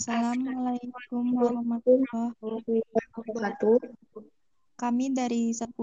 Assalamualaikum 0.00 1.36
warahmatullahi 1.36 2.32
wabarakatuh. 3.12 3.84
Kami 4.80 5.12
dari 5.12 5.52
10 5.52 5.76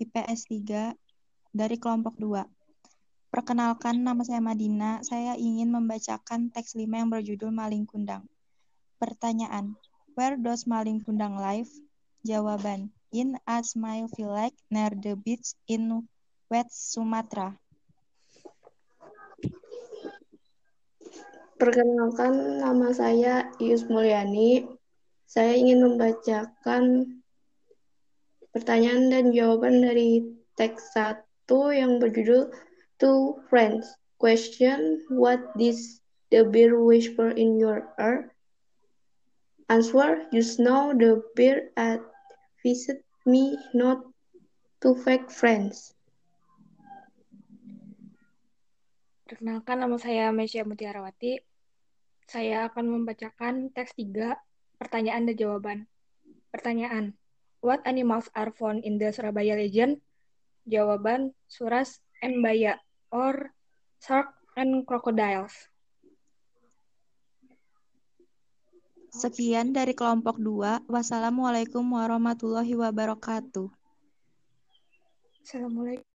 IPS 0.00 0.48
3 0.48 0.96
dari 1.52 1.76
kelompok 1.76 2.16
2. 2.16 2.40
Perkenalkan 3.28 4.00
nama 4.00 4.24
saya 4.24 4.40
Madina. 4.40 5.04
Saya 5.04 5.36
ingin 5.36 5.68
membacakan 5.68 6.48
teks 6.56 6.72
5 6.72 6.88
yang 6.88 7.12
berjudul 7.12 7.52
Maling 7.52 7.84
Kundang. 7.84 8.24
Pertanyaan. 8.96 9.76
Where 10.16 10.40
does 10.40 10.64
Maling 10.64 11.04
Kundang 11.04 11.36
live? 11.36 11.68
Jawaban. 12.24 12.96
In 13.12 13.36
a 13.44 13.60
smile 13.60 14.08
village 14.16 14.56
near 14.72 14.96
the 14.96 15.20
beach 15.20 15.52
in 15.68 16.08
West 16.48 16.96
Sumatra. 16.96 17.60
Perkenalkan, 21.64 22.60
nama 22.60 22.92
saya 22.92 23.48
Ius 23.56 23.88
Mulyani. 23.88 24.68
Saya 25.24 25.56
ingin 25.56 25.80
membacakan 25.80 27.08
pertanyaan 28.52 29.08
dan 29.08 29.32
jawaban 29.32 29.80
dari 29.80 30.28
teks 30.60 30.92
satu 30.92 31.72
yang 31.72 31.96
berjudul 32.04 32.52
Two 33.00 33.40
Friends. 33.48 33.88
Question, 34.20 35.08
what 35.08 35.40
is 35.56 36.04
the 36.28 36.44
beer 36.44 36.76
whisper 36.76 37.32
in 37.32 37.56
your 37.56 37.88
ear? 37.96 38.28
Answer, 39.72 40.28
you 40.36 40.44
know 40.60 40.92
the 40.92 41.24
beer 41.32 41.72
at 41.80 42.04
visit 42.60 43.00
me 43.24 43.56
not 43.72 44.04
to 44.84 44.92
fake 45.00 45.32
friends. 45.32 45.96
Perkenalkan, 49.24 49.80
nama 49.80 49.96
saya 49.96 50.28
Mesya 50.28 50.68
Mutiarawati. 50.68 51.53
Saya 52.28 52.68
akan 52.72 52.84
membacakan 52.88 53.70
teks 53.74 53.94
3, 53.96 54.36
pertanyaan 54.80 55.28
dan 55.28 55.36
jawaban. 55.36 55.78
Pertanyaan, 56.50 57.18
What 57.64 57.80
animals 57.88 58.28
are 58.36 58.52
found 58.52 58.84
in 58.84 59.00
the 59.00 59.08
Surabaya 59.08 59.56
legend? 59.56 60.04
Jawaban, 60.68 61.32
Suras 61.48 61.96
and 62.20 62.44
Baya, 62.44 62.76
or 63.08 63.56
Shark 64.04 64.36
and 64.52 64.84
Crocodiles. 64.84 65.72
Sekian 69.16 69.72
dari 69.72 69.96
kelompok 69.96 70.36
2. 70.36 70.84
Wassalamualaikum 70.92 71.88
warahmatullahi 71.88 72.76
wabarakatuh. 72.76 73.72
Assalamualaikum. 75.40 76.13